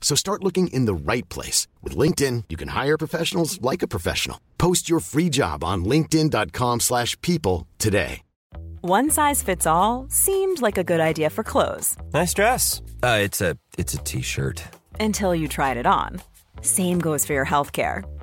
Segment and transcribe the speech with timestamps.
[0.00, 1.68] So start looking in the right place.
[1.82, 4.40] With LinkedIn, you can hire professionals like a professional.
[4.58, 8.22] Post your free job on linkedin.com slash people today.
[8.82, 11.96] One size fits all seemed like a good idea for clothes.
[12.14, 12.80] Nice dress.
[13.02, 14.62] Uh, it's a it's a t-shirt.
[14.98, 16.22] Until you tried it on.
[16.62, 18.04] Same goes for your health care.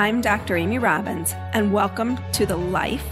[0.00, 0.56] I'm Dr.
[0.56, 3.04] Amy Robbins, and welcome to the Life,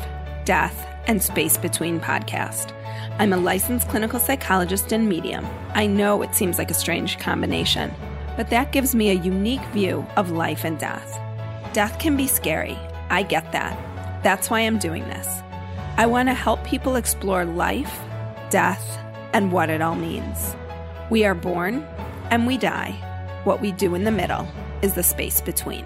[0.45, 2.73] Death, and Space Between podcast.
[3.19, 5.45] I'm a licensed clinical psychologist and medium.
[5.75, 7.93] I know it seems like a strange combination,
[8.37, 11.21] but that gives me a unique view of life and death.
[11.73, 12.79] Death can be scary.
[13.11, 14.23] I get that.
[14.23, 15.27] That's why I'm doing this.
[15.97, 17.99] I want to help people explore life,
[18.49, 18.97] death,
[19.33, 20.55] and what it all means.
[21.11, 21.83] We are born
[22.31, 22.93] and we die.
[23.43, 24.47] What we do in the middle
[24.83, 25.85] is the space between.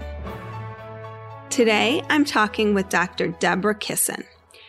[1.50, 3.27] Today, I'm talking with Dr.
[3.27, 4.22] Debra Kissen.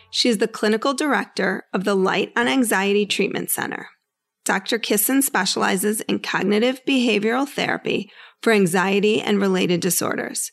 [0.10, 3.88] She's the clinical director of the Light on Anxiety Treatment Center.
[4.46, 4.80] Dr.
[4.80, 8.10] Kissen specializes in cognitive behavioral therapy
[8.42, 10.52] for anxiety and related disorders.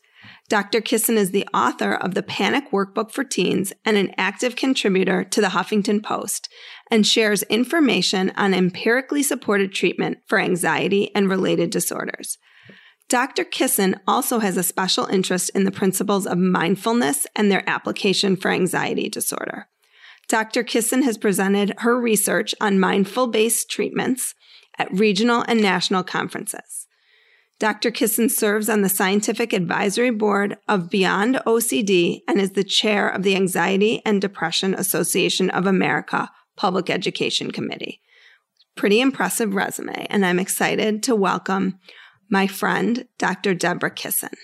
[0.51, 0.83] Dr.
[0.83, 5.41] Kissen is the author of the Panic Workbook for Teens and an active contributor to
[5.41, 6.51] the Huffington Post
[6.91, 12.37] and shares information on empirically supported treatment for anxiety and related disorders.
[13.09, 13.45] Dr.
[13.45, 18.51] Kissen also has a special interest in the principles of mindfulness and their application for
[18.51, 19.69] anxiety disorder.
[20.29, 20.63] Dr.
[20.63, 24.35] Kissen has presented her research on mindful based treatments
[24.77, 26.87] at regional and national conferences.
[27.59, 27.91] Dr.
[27.91, 33.25] Kissen serves on the scientific advisory board of Beyond OCD and is the chair of
[33.25, 38.01] the Anxiety and Depression Association of America Public Education Committee.
[38.77, 41.81] Pretty impressive resume, and I'm excited to welcome
[42.29, 43.55] my friend, Dr.
[43.55, 44.35] Debra Kissen.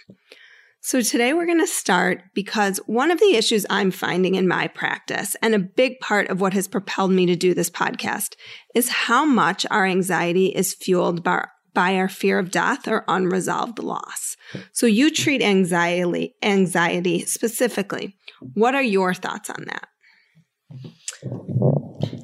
[0.81, 4.69] So today we're going to start because one of the issues I'm finding in my
[4.69, 8.35] practice and a big part of what has propelled me to do this podcast
[8.75, 13.79] is how much our anxiety is fueled by, by our fear of death or unresolved
[13.79, 14.37] loss.
[14.73, 18.15] So you treat anxiety anxiety specifically.
[18.53, 19.89] What are your thoughts on that?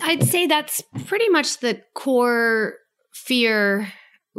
[0.02, 2.74] I'd say that's pretty much the core
[3.14, 3.90] fear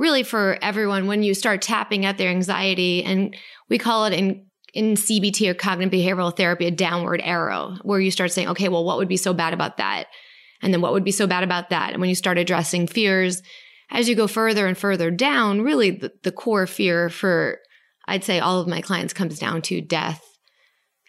[0.01, 3.35] really for everyone when you start tapping at their anxiety and
[3.69, 8.09] we call it in in CBT or cognitive behavioral therapy a downward arrow where you
[8.09, 10.07] start saying okay well what would be so bad about that
[10.63, 13.43] and then what would be so bad about that and when you start addressing fears
[13.91, 17.59] as you go further and further down really the, the core fear for
[18.07, 20.25] I'd say all of my clients comes down to death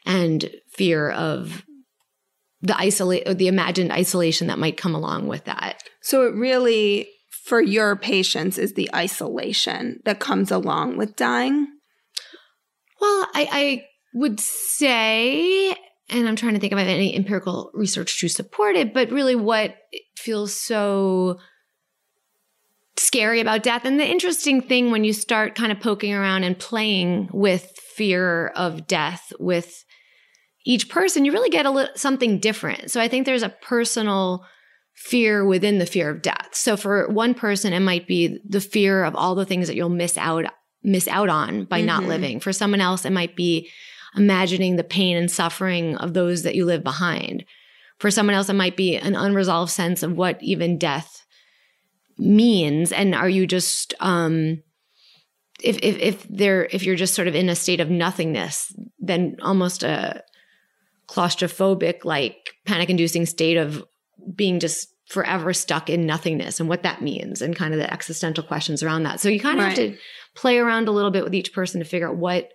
[0.04, 1.64] and fear of
[2.60, 5.82] the isolate the imagined isolation that might come along with that.
[6.00, 7.08] So it really
[7.44, 11.66] for your patients is the isolation that comes along with dying?
[13.00, 15.70] Well, I, I would say,
[16.08, 19.76] and I'm trying to think of any empirical research to support it, but really what
[20.16, 21.38] feels so
[22.96, 23.84] scary about death.
[23.84, 28.48] And the interesting thing when you start kind of poking around and playing with fear
[28.48, 29.84] of death with
[30.64, 32.92] each person, you really get a little something different.
[32.92, 34.44] So I think there's a personal
[34.94, 36.50] fear within the fear of death.
[36.52, 39.88] So for one person, it might be the fear of all the things that you'll
[39.88, 40.46] miss out
[40.84, 41.86] miss out on by mm-hmm.
[41.86, 42.40] not living.
[42.40, 43.70] For someone else, it might be
[44.16, 47.44] imagining the pain and suffering of those that you live behind.
[47.98, 51.24] For someone else, it might be an unresolved sense of what even death
[52.18, 52.92] means.
[52.92, 54.62] And are you just um
[55.62, 59.36] if if if they're if you're just sort of in a state of nothingness, then
[59.40, 60.22] almost a
[61.08, 63.84] claustrophobic, like panic inducing state of
[64.34, 68.44] being just forever stuck in nothingness and what that means and kind of the existential
[68.44, 69.20] questions around that.
[69.20, 69.76] So you kind of Right.
[69.78, 69.96] have to
[70.34, 72.48] play around a little bit with each person to figure out what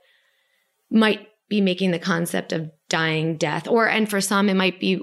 [0.89, 4.99] might be making the concept of dying death or and for some it might be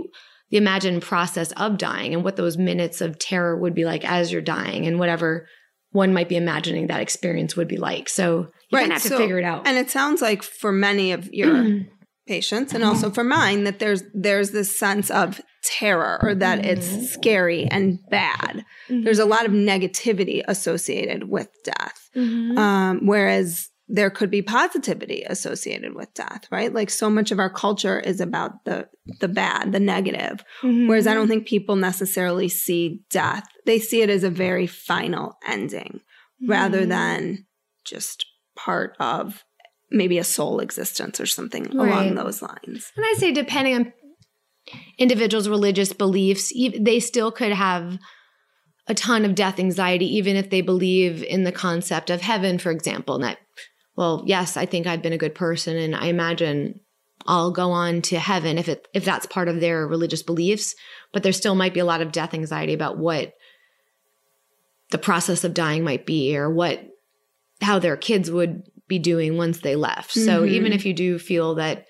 [0.50, 4.30] the imagined process of dying and what those minutes of terror would be like as
[4.32, 5.46] you're dying and whatever
[5.90, 8.08] one might be imagining that experience would be like.
[8.08, 9.66] So you kind of have to figure it out.
[9.66, 11.82] And it sounds like for many of your
[12.26, 16.68] patients and also for mine that there's there's this sense of terror or that Mm-hmm.
[16.70, 18.64] it's scary and bad.
[18.88, 22.10] There's a lot of negativity associated with death.
[22.14, 22.58] Mhm.
[22.58, 26.72] Um, whereas there could be positivity associated with death, right?
[26.72, 28.88] Like so much of our culture is about the
[29.20, 30.42] the bad, the negative.
[30.62, 30.88] Mm-hmm.
[30.88, 33.44] Whereas I don't think people necessarily see death.
[33.66, 36.00] They see it as a very final ending
[36.48, 36.88] rather Mm-hmm.
[36.88, 37.46] than
[37.84, 38.24] just
[38.56, 39.44] part of
[39.90, 41.74] maybe a soul existence or something Right.
[41.88, 42.90] along those lines.
[42.96, 43.92] And I say, depending on
[44.98, 47.98] individuals' religious beliefs, they still could have
[48.86, 52.70] a ton of death anxiety, even if they believe in the concept of heaven, for
[52.70, 53.14] example.
[53.14, 53.38] And that,
[53.96, 56.80] well, yes, I think I've been a good person, and I imagine
[57.26, 60.74] I'll go on to heaven if it if that's part of their religious beliefs.
[61.12, 63.32] But there still might be a lot of death anxiety about what
[64.90, 66.84] the process of dying might be, or what
[67.62, 70.10] how their kids would be doing once they left.
[70.12, 70.50] So Mhm.
[70.50, 71.86] even if you do feel that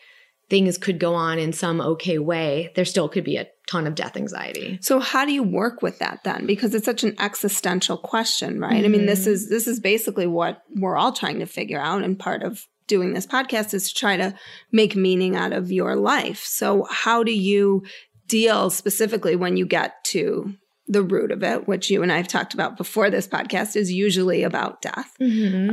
[0.54, 3.96] things could go on in some okay way, there still could be a ton of
[3.96, 4.78] death anxiety.
[4.82, 6.46] So how do you work with that then?
[6.46, 8.84] Because it's such an existential question, right?
[8.84, 12.16] I mean, this is this is basically what we're all trying to figure out and
[12.16, 14.32] part of doing this podcast is to try to
[14.70, 16.44] make meaning out of your life.
[16.44, 17.82] So how do you
[18.28, 20.54] deal specifically when you get to
[20.86, 23.90] the root of it, which you and I have talked about before this podcast is
[23.90, 25.16] usually about death.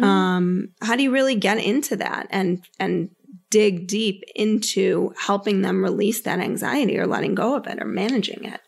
[0.03, 3.09] Um, how do you really get into that and and
[3.51, 8.45] dig deep into helping them release that anxiety or letting go of it or managing
[8.45, 8.61] it?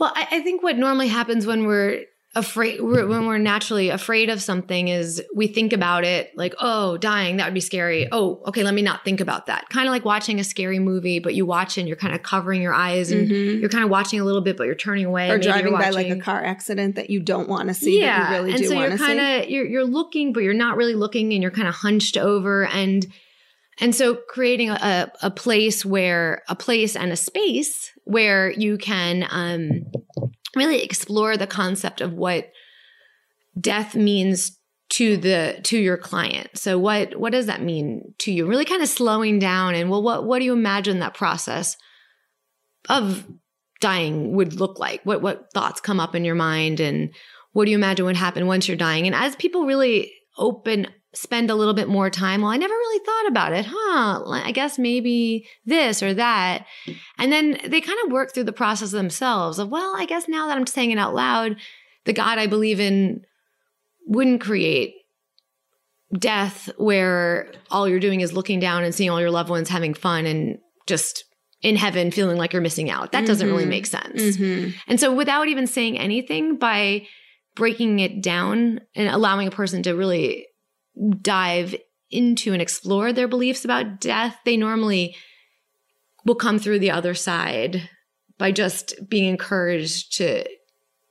[0.00, 4.30] Well, I, I think what normally happens when we're afraid, we're, when we're naturally afraid
[4.30, 8.08] of something, is we think about it like, oh, dying, that would be scary.
[8.10, 9.68] Oh, okay, let me not think about that.
[9.68, 12.62] Kind of like watching a scary movie, but you watch and you're kind of covering
[12.62, 13.60] your eyes and mm-hmm.
[13.60, 15.30] you're kind of watching a little bit, but you're turning away.
[15.30, 18.30] or driving by like a car accident that you don't want to see, yeah, but
[18.30, 20.94] you really and do so you're kind of you're you're looking, but you're not really
[20.94, 23.06] looking, and you're kind of hunched over, and
[23.80, 29.26] and so creating a a place where a place and a space where you can
[29.30, 29.84] um
[30.54, 32.50] really explore the concept of what
[33.58, 34.58] death means
[34.90, 36.50] to the to your client.
[36.54, 38.46] So what what does that mean to you?
[38.46, 41.76] Really kind of slowing down and well what what do you imagine that process
[42.88, 43.26] of
[43.80, 45.00] dying would look like?
[45.04, 47.14] What what thoughts come up in your mind and
[47.52, 49.06] what do you imagine would happen once you're dying?
[49.06, 53.04] And as people really open spend a little bit more time, well, I never really
[53.04, 54.22] thought about it, huh?
[54.30, 56.64] I guess maybe this or that.
[57.18, 60.48] And then they kind of work through the process themselves of, well, I guess now
[60.48, 61.56] that I'm saying it out loud,
[62.06, 63.22] the God I believe in
[64.06, 64.94] wouldn't create
[66.18, 69.94] death where all you're doing is looking down and seeing all your loved ones having
[69.94, 71.24] fun and just
[71.62, 73.12] in heaven feeling like you're missing out.
[73.12, 73.68] That doesn't really Mhm.
[73.68, 74.36] make sense.
[74.36, 74.74] Mhm.
[74.88, 77.06] And so without even saying anything, by
[77.54, 80.46] breaking it down and allowing a person to really
[81.20, 81.74] dive
[82.10, 85.16] into and explore their beliefs about death, they normally
[86.24, 87.88] will come through the other side
[88.38, 90.44] by just being encouraged to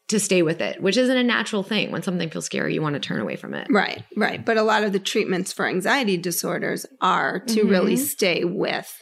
[0.08, 1.90] to stay with it, which isn't a natural thing.
[1.90, 3.68] When something feels scary, you want to turn away from it.
[3.70, 4.46] Right, right.
[4.46, 8.00] But a lot of the treatments for anxiety disorders are to really Mhm.
[8.00, 9.02] stay with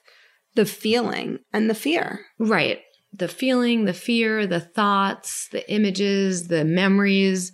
[0.53, 2.27] the feeling and the fear.
[2.37, 2.81] Right.
[3.11, 7.51] The feeling, the fear, the thoughts, the images, the memories,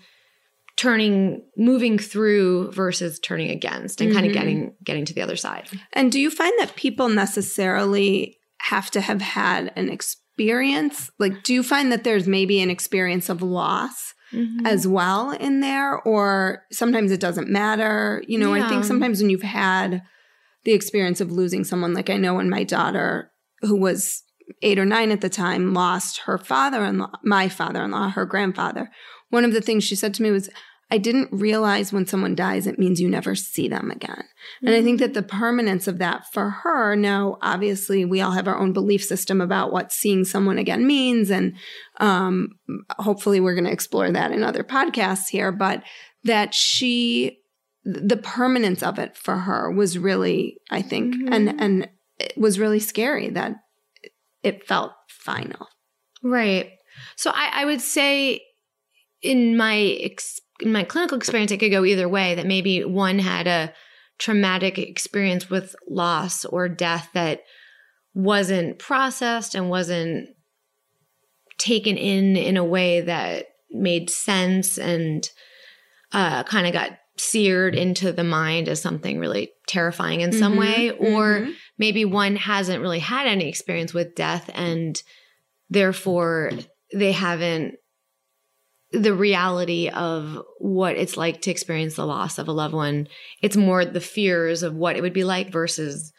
[0.77, 5.69] turning moving through versus turning against and kind of getting getting to the other side.
[5.93, 11.11] And do you find that people necessarily have to have had an experience?
[11.17, 14.65] Like, do you find that there's maybe an experience of loss Mm-hmm.
[14.65, 15.97] as well in there?
[15.99, 18.23] Or sometimes it doesn't matter?
[18.27, 20.01] You know, I think sometimes when you've had
[20.65, 24.23] the experience of losing someone, like I know when my daughter, who was
[24.61, 28.09] eight or nine at the time, lost her father in law, my father in law,
[28.09, 28.89] her grandfather.
[29.35, 30.49] One of the things she said to me was,
[30.89, 34.23] I didn't realize when someone dies, it means you never see them again.
[34.61, 38.47] And I think that the permanence of that for her, now obviously we all have
[38.47, 41.31] our own belief system about what seeing someone again means.
[41.31, 41.57] And
[41.99, 42.51] um,
[42.91, 45.83] hopefully we're going to explore that in other podcasts here, but
[46.23, 47.39] that she,
[47.83, 51.89] the permanence of it for her was really, I think, and, and
[52.19, 53.55] it was really scary that
[54.43, 55.67] it felt final.
[56.23, 56.69] Right.
[57.17, 58.41] So I, I would say
[59.25, 62.35] in my ex, in my clinical experience, it could go either way.
[62.35, 63.73] That maybe one had a
[64.17, 67.41] traumatic experience with loss or death that
[68.13, 70.29] wasn't processed and wasn't
[71.57, 75.29] taken in in a way that made sense and
[76.13, 80.59] uh, kind of got seared into the mind as something really terrifying in some Mhm,
[80.59, 81.53] way or mhm.
[81.77, 85.01] maybe one hasn't really had any experience with death and
[85.69, 86.51] therefore
[86.93, 87.75] they haven't
[89.01, 93.07] the reality of what it's like to experience the loss of a loved one
[93.41, 96.11] it's more the fears of what it would be like versus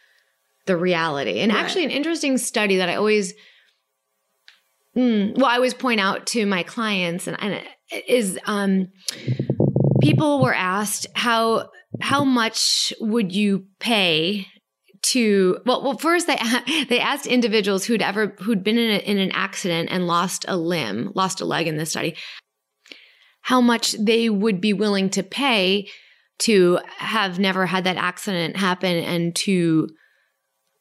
[0.66, 1.64] the reality and Right.
[1.64, 3.34] actually an interesting study that i always
[4.96, 7.62] Mm, well, I always point out to my clients, and, and
[8.08, 8.88] is um,
[10.00, 11.68] people were asked how
[12.00, 14.46] how much would you pay
[15.02, 16.38] to well well first they
[16.88, 20.56] they asked individuals who'd ever who'd been in, a, in an accident and lost a
[20.56, 22.14] limb lost a leg in this study
[23.46, 25.86] how much they would be willing to pay
[26.36, 29.88] to have never had that accident happen and to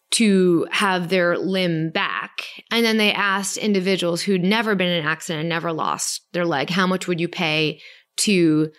[0.10, 2.42] to have their limb back.
[2.72, 6.46] And then they asked individuals who'd never been in an accident, and never lost their
[6.46, 7.82] leg, how much would you pay
[8.18, 8.72] to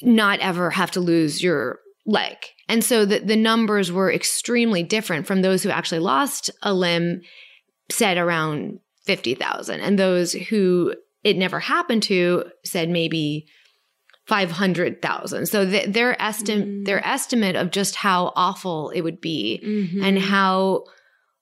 [0.00, 2.36] not ever have to lose your leg?
[2.70, 7.20] And so the, the numbers were extremely different from those who actually lost a limb,
[7.90, 9.80] said around 50,000.
[9.80, 13.46] And those who it never happened to said maybe
[14.26, 15.46] 500,000.
[15.46, 16.84] So th- their estimate Mm.
[16.84, 20.02] their estimate of just how awful it would be Mhm.
[20.02, 20.84] and how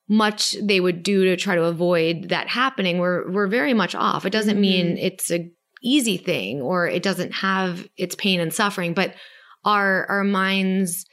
[0.08, 4.24] much they would do to try to avoid that happening were were very much off.
[4.24, 5.50] It doesn't mean it's a
[5.82, 9.14] easy thing or it doesn't have its pain and suffering, but
[9.64, 11.04] our our minds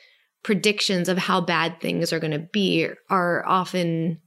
[0.43, 4.19] predictions of how bad things are going to be are often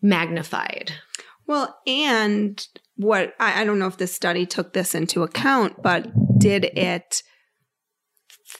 [0.00, 0.92] magnified.
[1.46, 2.64] Well, and
[2.98, 6.06] what I, I don't know if this study took this into account, but
[6.38, 7.22] did it?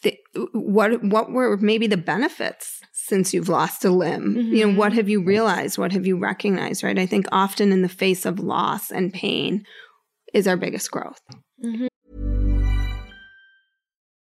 [0.02, 0.18] Th-
[0.52, 4.36] what what were maybe the benefits since you've lost a limb?
[4.36, 4.76] You know, Mhm.
[4.76, 5.78] what have you realized?
[5.78, 6.82] What have you recognized?
[6.82, 6.98] Right.
[6.98, 9.64] I think often in the face of loss and pain
[10.34, 11.20] is our biggest growth.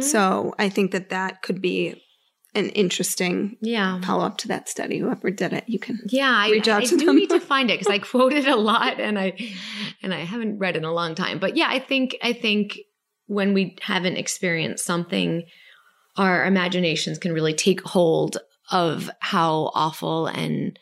[0.00, 2.02] So I think that that could be
[2.54, 4.00] an interesting Yeah.
[4.02, 4.98] follow up to that study.
[4.98, 5.98] Whoever did it, you can.
[6.08, 7.16] Yeah, I, Reach out I to do them.
[7.16, 9.32] need to find it because I quoted a lot and I
[10.02, 11.38] and I haven't read in a long time.
[11.38, 12.78] But yeah, I think I think
[13.26, 15.44] when we haven't experienced something,
[16.16, 18.36] our imaginations can really take hold
[18.70, 20.78] of how awful and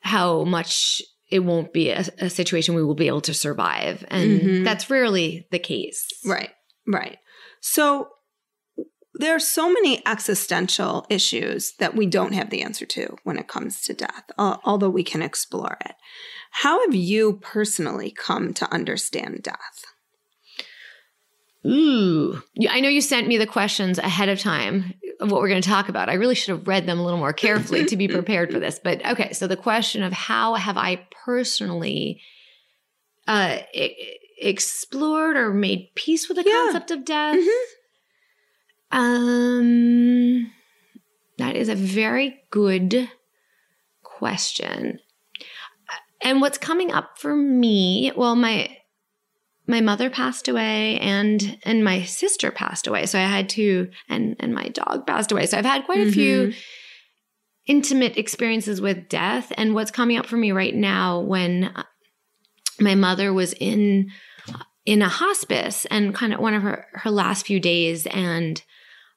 [0.00, 4.04] how much it won't be a, a situation we will be able to survive.
[4.08, 4.64] And Mhm.
[4.64, 6.06] that's rarely the case.
[6.24, 6.50] Right,
[6.86, 7.18] right.
[7.62, 8.08] So
[9.14, 13.48] there are so many existential issues that we don't have the answer to when it
[13.48, 15.94] comes to death, although we can explore it.
[16.50, 19.84] How have you personally come to understand death?
[21.64, 22.42] Ooh.
[22.68, 25.68] I know you sent me the questions ahead of time of what we're going to
[25.68, 26.08] talk about.
[26.08, 28.80] I really should have read them a little more carefully to be prepared for this.
[28.82, 32.20] But okay, so the question of how have I personally
[33.28, 33.58] uh,
[34.38, 36.52] explored or made peace with the Yeah.
[36.52, 37.38] concept of death?
[37.38, 37.62] Mhm.
[38.92, 40.52] Um,
[41.38, 43.10] that is a very good
[44.02, 44.98] question.
[46.20, 48.12] And what's coming up for me?
[48.14, 48.76] Well, my
[49.66, 54.34] my mother passed away and and my sister passed away so i had to and
[54.40, 56.52] and my dog passed away so i've had quite a few
[57.66, 61.84] intimate experiences with death and what's coming up for me right now when uh,
[62.80, 64.10] my mother was in
[64.84, 68.62] in a hospice and kind of one of her her last few days and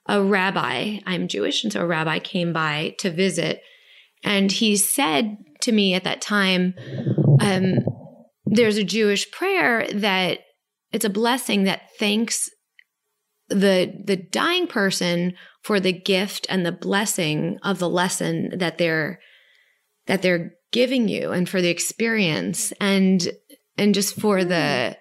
[0.07, 3.61] a rabbi i'm jewish and so a rabbi came by to visit.
[4.23, 6.73] And he said to me at that time
[7.39, 7.75] um
[8.45, 10.39] there's a Jewish prayer that
[10.91, 12.49] it's a blessing that thanks
[13.49, 15.33] the the dying person
[15.63, 19.19] for the gift and the blessing of the lesson that they're
[20.07, 22.73] that they're giving you and for the experience.
[22.79, 23.29] And
[23.77, 24.97] and just for the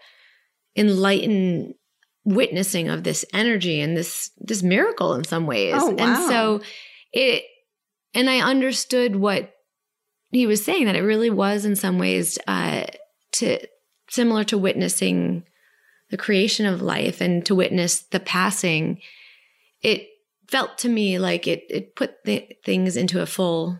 [0.76, 1.74] enlightened
[2.24, 5.74] witnessing of this energy and this this miracle in some ways.
[5.76, 6.60] Oh, And so
[7.12, 7.44] it
[8.14, 9.52] and I understood what
[10.30, 12.84] he was saying that it really was in some ways uh
[13.32, 13.58] to
[14.08, 15.44] similar to witnessing
[16.10, 19.00] the creation of life and to witness the passing
[19.82, 20.08] it
[20.48, 23.78] felt to me like it it put the things into a full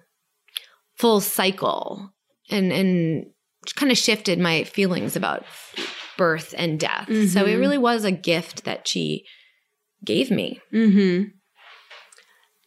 [0.97, 2.13] full cycle
[2.51, 3.27] and and
[3.77, 5.45] kind of shifted my feelings about
[6.17, 7.07] birth and death.
[7.09, 7.61] So it Mhm.
[7.61, 9.25] really was a gift that she
[10.05, 10.61] gave me.
[10.73, 11.31] Mm-hmm.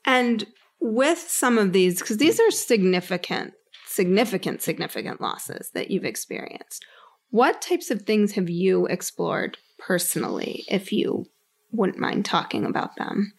[0.06, 0.46] And
[0.80, 3.54] with some of these, because these are significant,
[3.86, 6.86] significant, significant losses that you've experienced,
[7.30, 11.26] what types of things have you explored personally, if you
[11.72, 13.34] wouldn't mind talking about them,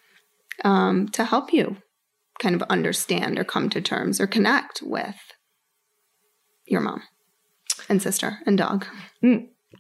[0.65, 1.79] um, to help you
[2.39, 5.17] kind of understand or come to terms or connect with
[6.67, 7.03] your mom
[7.89, 8.87] and sister and dog?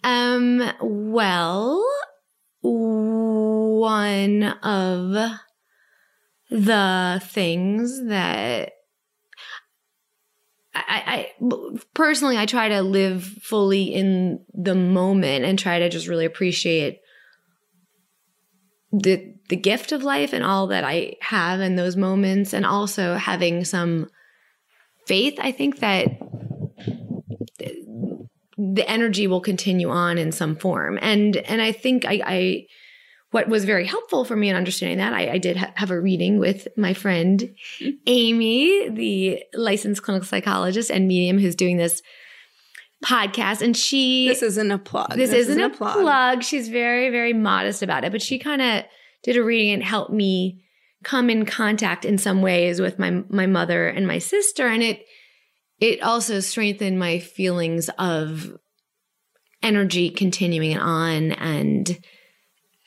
[0.04, 1.84] Um well,
[2.62, 5.30] one of
[6.50, 8.72] the things that
[10.74, 11.32] I, I
[11.94, 17.00] personally I try to live fully in the moment and try to just really appreciate
[18.92, 23.14] the the gift of life and all that I have in those moments and also
[23.16, 24.08] having some
[25.06, 26.06] faith I think that
[28.58, 32.66] the energy will continue on in some form and and I think I, I
[33.30, 36.00] what was very helpful for me in understanding that I, I did ha- have a
[36.00, 37.90] reading with my friend mm-hmm.
[38.06, 42.02] Amy, the licensed clinical psychologist and medium who's doing this
[43.04, 45.14] podcast, and she This isn't a plug.
[45.14, 46.00] this, isn't, a plug.
[46.00, 46.42] plug.
[46.42, 48.84] She's very, very modest about it, but she kind of
[49.22, 50.64] did a reading and helped me
[51.04, 55.04] come in contact in some ways with my my mother and my sister, and it
[55.80, 58.56] it also strengthened my feelings of
[59.62, 61.98] energy continuing on and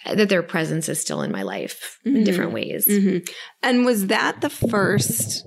[0.06, 2.26] that their presence is still in my life in Mhm.
[2.26, 2.88] different ways.
[2.88, 3.28] Mhm.
[3.62, 5.46] And was that the first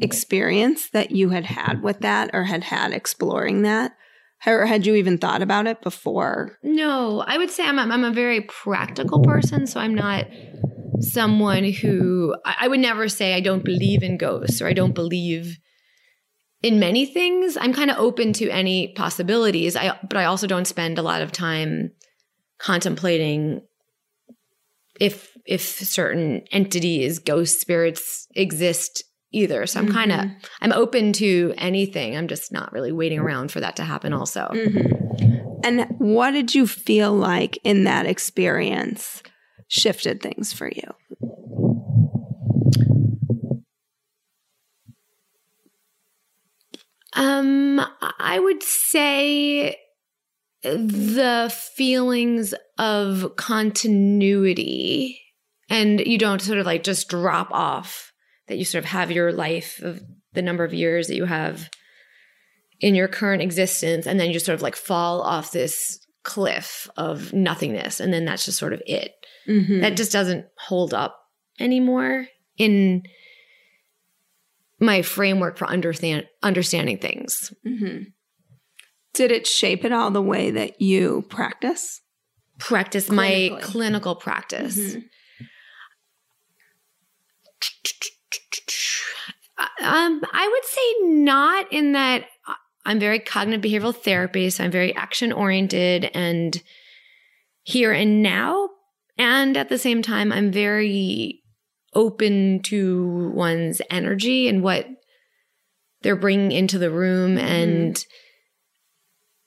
[0.00, 3.92] experience that you had had with that or had had exploring that?
[4.46, 6.58] Or had you even thought about it before?
[6.62, 10.26] No, I would say I'm a, I'm a very practical person, so I'm not
[11.00, 14.94] someone who I, I would never say I don't believe in ghosts or I don't
[14.94, 15.58] believe
[16.62, 17.56] in many things.
[17.56, 19.76] I'm kind of open to any possibilities.
[19.76, 21.92] I but I also don't spend a lot of time
[22.58, 23.62] contemplating
[25.00, 29.66] if if certain entities, ghost spirits exist either.
[29.66, 30.34] So I'm kind of Mhm.
[30.62, 32.16] I'm open to anything.
[32.16, 34.48] I'm just not really waiting around for that to happen also.
[34.52, 35.60] Mhm.
[35.64, 39.22] And what did you feel like in that experience
[39.68, 40.94] shifted things for you?
[47.16, 47.80] Um,
[48.20, 49.76] I would say
[50.62, 55.20] the feelings of continuity
[55.68, 58.12] and you don't sort of like just drop off
[58.48, 60.00] that you sort of have your life of
[60.32, 61.68] the number of years that you have
[62.80, 66.88] in your current existence and then you just sort of like fall off this cliff
[66.96, 69.12] of nothingness and then that's just sort of it
[69.48, 69.80] Mm-hmm.
[69.82, 71.16] that just doesn't hold up
[71.60, 72.26] anymore
[72.58, 73.04] in
[74.78, 77.52] my framework for understand understanding things.
[77.64, 78.02] hmm
[79.14, 82.00] Did it shape it all the way that you practice?
[82.58, 84.76] Practice my clinical practice.
[84.78, 85.04] Mhm.
[89.80, 92.26] Um, I would say not in that
[92.84, 96.62] I'm very cognitive behavioral therapy, so I'm very action oriented and
[97.62, 98.68] here and now.
[99.18, 101.42] And at the same time, I'm very
[101.96, 104.86] open to one's energy and what
[106.02, 108.04] they're bringing into the room and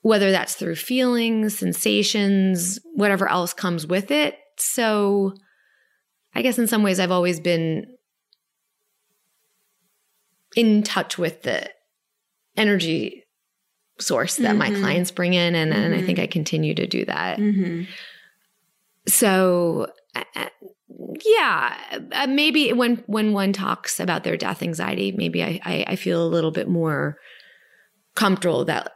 [0.02, 4.36] whether that's through feelings, sensations, whatever else comes with it.
[4.58, 5.34] So
[6.34, 7.86] I guess in some ways I've always been
[10.56, 11.70] in touch with the
[12.56, 13.24] energy
[14.00, 14.80] source that my Mhm.
[14.80, 16.06] clients bring in and, and I Mhm.
[16.06, 17.38] think I continue to do that.
[17.38, 17.82] Mm-hmm.
[19.06, 19.92] So
[21.24, 21.76] yeah,
[22.12, 26.24] uh, maybe when when one talks about their death anxiety, maybe I I, I feel
[26.24, 27.18] a little bit more
[28.14, 28.92] comfortable that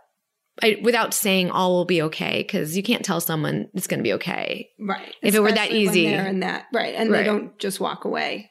[0.63, 4.05] I, without saying all will be okay because you can't tell someone it's going to
[4.05, 4.71] be okay.
[4.79, 5.15] Right.
[5.23, 6.07] If it were that easy.
[6.07, 8.51] they're that right, and they don't just walk away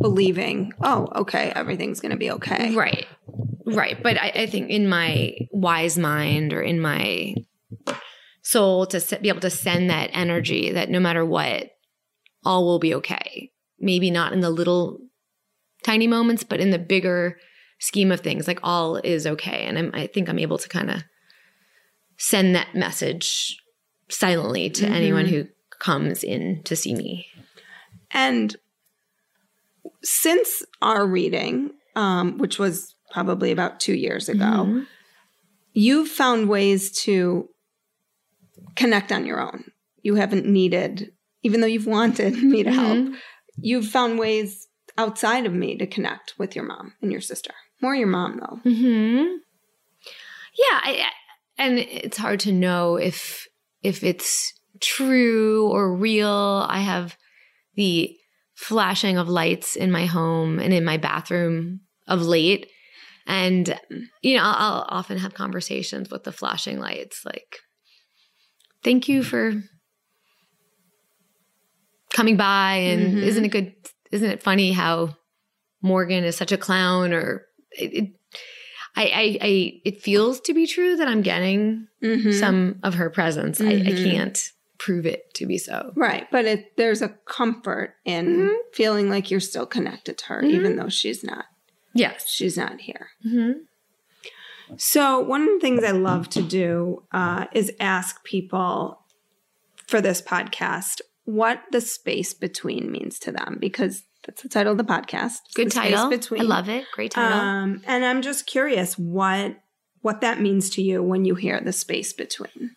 [0.00, 2.74] believing, oh, okay, everything's going to be okay.
[2.74, 3.06] Right.
[3.66, 4.00] Right.
[4.00, 7.34] But I, I think in my wise mind or in my
[8.42, 11.70] soul to be able to send that energy that no matter what,
[12.46, 13.50] all will be okay.
[13.78, 15.00] Maybe not in the little
[15.82, 17.38] tiny moments, but in the bigger
[17.78, 19.64] scheme of things, like all is okay.
[19.66, 21.02] And I'm, I think I'm able to kind of
[22.16, 23.58] send that message
[24.08, 25.46] silently to anyone who
[25.78, 27.26] comes in to see me.
[28.12, 28.56] And
[30.02, 34.80] since our reading, um, which was probably about two years ago, Mm-hmm.
[35.72, 37.48] you've found ways to
[38.74, 39.64] connect on your own.
[40.02, 43.14] You haven't needed, even though you've wanted me to help, Mm-hmm.
[43.58, 44.66] you've found ways
[44.98, 47.52] outside of me to connect with your mom and your sister.
[47.82, 48.70] More your mom, though.
[48.70, 49.36] Hmm.
[50.58, 51.12] Yeah, I, I-
[51.58, 53.46] and it's hard to know if
[53.82, 56.66] if it's true or real.
[56.68, 57.16] I have
[57.76, 58.14] the
[58.54, 62.68] flashing of lights in my home and in my bathroom of late,
[63.26, 63.78] and
[64.22, 67.56] you know I'll, I'll often have conversations with the flashing lights, like,
[68.84, 69.62] "Thank you for
[72.16, 73.74] coming by," and isn't it good?
[74.10, 75.16] Isn't it funny how
[75.82, 78.12] Morgan is such a clown or it, it
[78.96, 82.32] I, I, I it feels to be true that I'm getting Mm-hmm.
[82.32, 83.60] some of her presence.
[83.60, 84.38] I, I can't
[84.78, 85.92] prove it to be so.
[85.96, 86.28] Right.
[86.30, 88.54] But it, there's a comfort in Mm-hmm.
[88.72, 91.46] feeling like you're still connected to her, even though she's not.
[91.94, 92.28] Yes.
[92.28, 93.08] She's not here.
[93.26, 94.76] Mm-hmm.
[94.76, 99.00] So, one of the things I love to do uh, is ask people
[99.88, 104.78] for this podcast what the space between means to them, because that's the title of
[104.78, 105.40] the podcast.
[105.46, 106.08] It's Good the space title.
[106.10, 106.40] Between.
[106.40, 106.84] I love it.
[106.94, 107.38] Great title.
[107.38, 109.56] Um, and I'm just curious what
[110.02, 112.76] what that means to you when you hear the space between.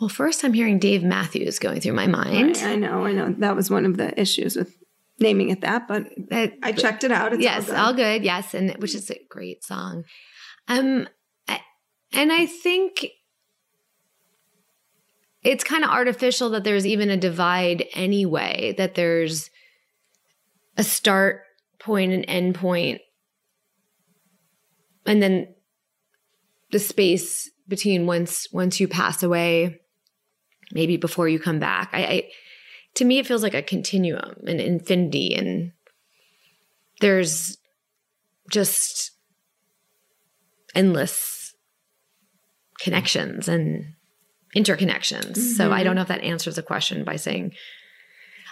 [0.00, 2.58] well, first I'm hearing Dave Matthews going through my mind.
[2.58, 3.32] I, I know, I know.
[3.38, 4.76] That was one of the issues with
[5.20, 7.32] naming it that, but That- I checked it out.
[7.32, 8.18] It's yes, all all good.
[8.18, 8.24] good.
[8.24, 10.04] Yes, and which is a great song.
[10.66, 11.08] Um,
[11.46, 11.60] I,
[12.12, 13.06] and I think
[15.44, 18.74] it's kind of artificial that there's even a divide anyway.
[18.76, 19.50] That there's
[20.76, 21.42] a start
[21.78, 23.02] point and end point,
[25.06, 25.54] and then
[26.72, 29.80] the space between once once you pass away,
[30.72, 31.90] maybe before you come back.
[31.92, 32.30] I, I
[32.94, 35.72] to me it feels like a continuum, an infinity, and
[37.00, 37.58] there's
[38.50, 39.12] just
[40.74, 41.54] endless
[42.80, 43.94] connections and
[44.56, 45.36] interconnections.
[45.36, 47.52] So I don't know if that answers the question by saying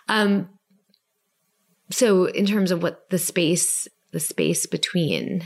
[0.09, 0.49] um
[1.91, 5.45] so in terms of what the space the space between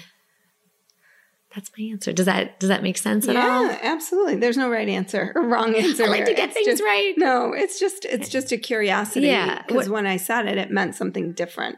[1.54, 2.12] that's my answer.
[2.12, 3.64] Does that does that make sense at all?
[3.66, 4.36] Yeah, absolutely.
[4.36, 6.04] There's no right answer or wrong answer.
[6.04, 7.14] I like to get It's things just- right.
[7.16, 9.28] No, it's just it's just a curiosity.
[9.28, 9.62] Yeah.
[9.66, 11.76] Because when I said it, it meant something different.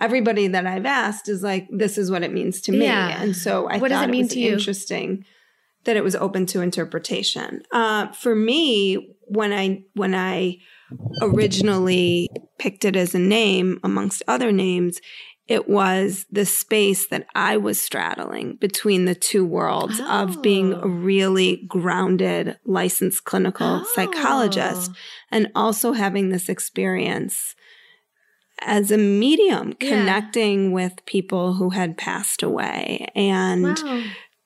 [0.00, 2.84] Everybody that I've asked is like, this is what it means to me.
[2.84, 3.20] Yeah.
[3.20, 4.52] And so I What does thought it mean was to you?
[4.52, 5.24] interesting
[5.88, 7.62] that it was open to interpretation.
[7.72, 10.58] Uh, for me, when I when I
[11.22, 15.00] originally picked it as a name amongst other names,
[15.46, 20.80] it was the space that I was straddling between the two worlds of being a
[20.82, 20.88] Oh.
[20.88, 24.96] really grounded, licensed clinical psychologist Oh.
[25.30, 27.54] and also having this experience
[28.60, 29.88] as a medium Yeah.
[29.88, 34.02] connecting with people who had passed away and Wow.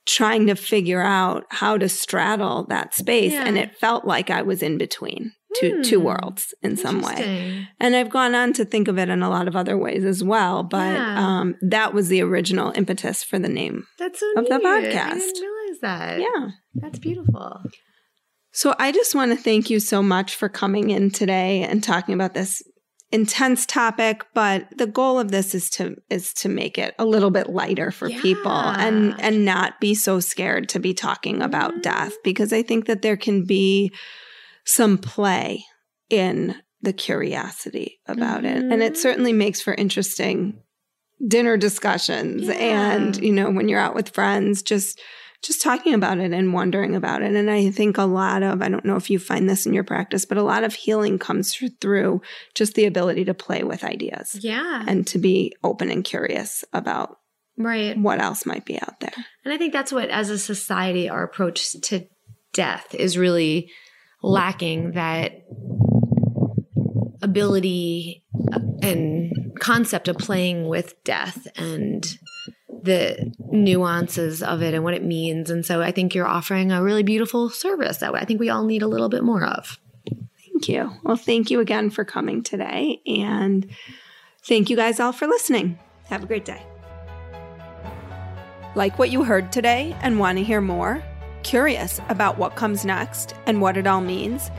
[0.07, 4.63] Trying to figure out how to straddle that space and it felt like I was
[4.63, 6.05] in between two two Hmm.
[6.07, 7.67] worlds in some way.
[7.79, 10.25] And I've gone on to think of it in a lot of other ways as
[10.25, 11.19] well, but Yeah.
[11.41, 13.87] um, that was the original impetus for the name.
[13.99, 14.67] That's so Of the neat.
[14.67, 15.19] I podcast.
[15.19, 16.21] didn't realize that.
[16.21, 16.49] Yeah.
[16.75, 17.61] That's beautiful.
[18.53, 22.15] So I just want to thank you so much for coming in today and talking
[22.15, 22.63] about this
[23.13, 27.31] intense topic, but the goal of this is to is to make it a little
[27.31, 31.83] bit lighter for people and and not be so scared to be talking about Mm.
[31.83, 33.93] death because I think that there can be
[34.65, 35.65] some play
[36.09, 38.57] in the curiosity about it.
[38.63, 38.97] And it Mhm.
[38.97, 40.59] certainly makes for interesting
[41.27, 42.93] dinner discussions Yeah.
[42.95, 45.01] and you know when you're out with friends just
[45.43, 48.69] just talking about it and wondering about it and i think a lot of i
[48.69, 51.55] don't know if you find this in your practice but a lot of healing comes
[51.55, 52.21] through
[52.55, 54.85] just the ability to play with ideas Yeah.
[54.87, 57.19] and to be open and curious about
[57.59, 57.97] right.
[57.99, 59.13] what else might be out there
[59.45, 62.07] And I think that's what, as a society, our approach to
[62.53, 63.71] death is really
[64.23, 65.33] lacking that
[67.21, 72.19] ability uh, and concept of playing with death and
[72.83, 75.51] the nuances of it and what it means.
[75.51, 78.65] And so I think you're offering a really beautiful service that I think we all
[78.65, 79.79] need a little bit more of.
[80.07, 80.93] thank you.
[81.03, 83.01] Well thank you again for coming today.
[83.07, 83.67] And
[84.45, 85.79] thank you guys all for listening.
[86.07, 86.63] Have a great day.
[88.75, 91.03] Like what you heard today and want to hear more?
[91.43, 94.51] Curious about what comes next and what it all means?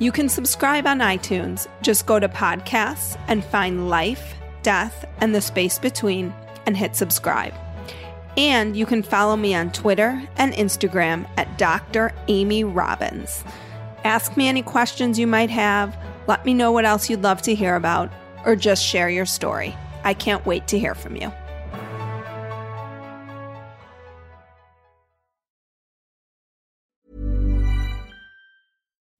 [0.00, 1.68] You can subscribe on iTunes.
[1.80, 4.34] Just go to podcasts and find Life
[4.64, 6.34] death, and the space between,
[6.66, 7.54] and hit subscribe.
[8.36, 12.12] And you can follow me on Twitter and Instagram at Dr.
[12.28, 13.44] Amy Robbins.
[14.02, 15.96] Ask me any questions you might have,
[16.26, 18.12] let me know what else you'd love to hear about,
[18.44, 19.76] or just share your story.
[20.04, 21.32] I can't wait to hear from you.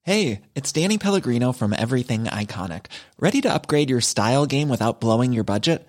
[0.02, 2.86] Hey, it's Danny Pellegrino from Everything Iconic.
[3.18, 5.88] Ready to upgrade your style game without blowing your budget?